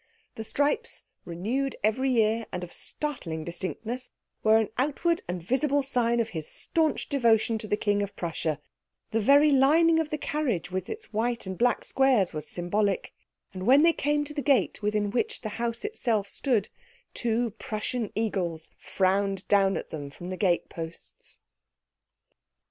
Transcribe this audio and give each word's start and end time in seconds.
The 0.33 0.43
stripes, 0.43 1.03
renewed 1.25 1.75
every 1.83 2.09
year, 2.09 2.47
and 2.51 2.63
of 2.63 2.73
startling 2.73 3.43
distinctness, 3.43 4.09
were 4.41 4.57
an 4.57 4.69
outward 4.79 5.21
and 5.27 5.43
visible 5.43 5.83
sign 5.83 6.19
of 6.19 6.29
his 6.29 6.47
staunch 6.47 7.07
devotion 7.07 7.59
to 7.59 7.67
the 7.67 7.77
King 7.77 8.01
of 8.01 8.15
Prussia, 8.15 8.59
the 9.11 9.21
very 9.21 9.51
lining 9.51 9.99
of 9.99 10.09
the 10.09 10.17
carriage 10.17 10.71
with 10.71 10.89
its 10.89 11.13
white 11.13 11.45
and 11.45 11.55
black 11.55 11.83
squares 11.83 12.33
was 12.33 12.49
symbolic; 12.49 13.13
and 13.53 13.67
when 13.67 13.83
they 13.83 13.93
came 13.93 14.23
to 14.23 14.33
the 14.33 14.41
gate 14.41 14.81
within 14.81 15.11
which 15.11 15.41
the 15.41 15.49
house 15.61 15.85
itself 15.85 16.27
stood, 16.27 16.69
two 17.13 17.51
Prussian 17.59 18.11
eagles 18.15 18.71
frowned 18.79 19.47
down 19.47 19.77
at 19.77 19.91
them 19.91 20.09
from 20.09 20.31
the 20.31 20.35
gate 20.37 20.67
posts. 20.67 21.37